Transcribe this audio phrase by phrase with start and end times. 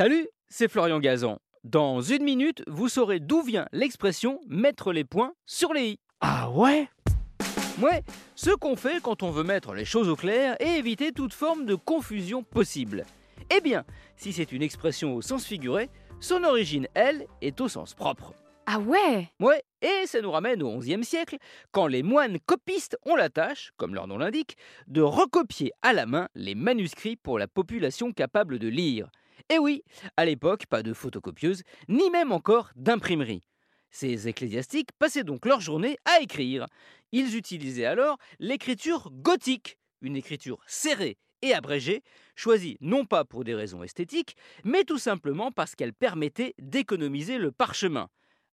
[0.00, 1.40] Salut, c'est Florian Gazan.
[1.62, 6.00] Dans une minute, vous saurez d'où vient l'expression mettre les points sur les i.
[6.22, 6.88] Ah ouais?
[7.82, 8.02] Ouais,
[8.34, 11.66] ce qu'on fait quand on veut mettre les choses au clair et éviter toute forme
[11.66, 13.04] de confusion possible.
[13.54, 13.84] Eh bien,
[14.16, 18.32] si c'est une expression au sens figuré, son origine, elle, est au sens propre.
[18.64, 19.28] Ah ouais?
[19.38, 21.36] Ouais, et ça nous ramène au XIe siècle,
[21.72, 24.56] quand les moines copistes ont la tâche, comme leur nom l'indique,
[24.86, 29.10] de recopier à la main les manuscrits pour la population capable de lire.
[29.50, 29.82] Et oui,
[30.16, 33.42] à l'époque, pas de photocopieuse, ni même encore d'imprimerie.
[33.90, 36.66] Ces ecclésiastiques passaient donc leur journée à écrire.
[37.10, 42.04] Ils utilisaient alors l'écriture gothique, une écriture serrée et abrégée,
[42.36, 47.50] choisie non pas pour des raisons esthétiques, mais tout simplement parce qu'elle permettait d'économiser le
[47.50, 48.08] parchemin.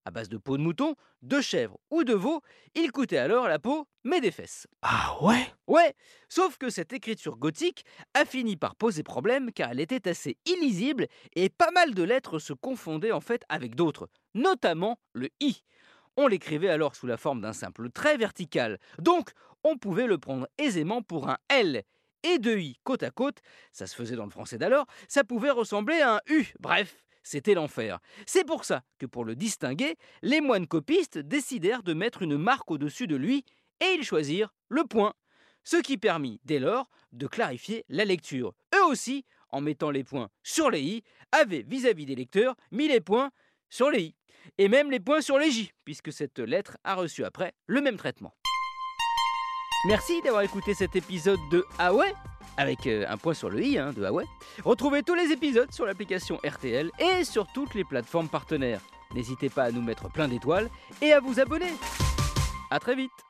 [0.07, 2.41] À base de peau de mouton, de chèvre ou de veau,
[2.75, 4.65] il coûtait alors la peau, mais des fesses.
[4.81, 5.45] Ah ouais?
[5.67, 5.95] Ouais,
[6.29, 7.83] sauf que cette écriture gothique
[8.13, 12.39] a fini par poser problème car elle était assez illisible et pas mal de lettres
[12.39, 15.61] se confondaient en fait avec d'autres, notamment le i.
[16.15, 19.31] On l'écrivait alors sous la forme d'un simple trait vertical, donc
[19.65, 21.83] on pouvait le prendre aisément pour un L.
[22.23, 23.39] Et deux i côte à côte,
[23.73, 26.45] ça se faisait dans le français d'alors, ça pouvait ressembler à un U.
[26.61, 27.99] Bref, c'était l'enfer.
[28.25, 32.71] C'est pour ça que pour le distinguer, les moines copistes décidèrent de mettre une marque
[32.71, 33.43] au-dessus de lui
[33.81, 35.13] et ils choisirent le point.
[35.63, 38.53] Ce qui permit dès lors de clarifier la lecture.
[38.73, 43.01] Eux aussi, en mettant les points sur les i, avaient vis-à-vis des lecteurs mis les
[43.01, 43.31] points
[43.69, 44.15] sur les i.
[44.57, 47.97] Et même les points sur les j, puisque cette lettre a reçu après le même
[47.97, 48.33] traitement.
[49.87, 51.93] Merci d'avoir écouté cet épisode de Ah
[52.57, 54.25] avec euh, un point sur le i hein, de ouais.
[54.63, 58.81] Retrouvez tous les épisodes sur l'application RTL et sur toutes les plateformes partenaires.
[59.15, 60.69] N'hésitez pas à nous mettre plein d'étoiles
[61.01, 61.73] et à vous abonner.
[62.69, 63.26] A très vite